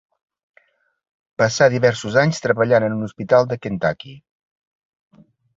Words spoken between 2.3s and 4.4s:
treballant en un hospital de Kentucky.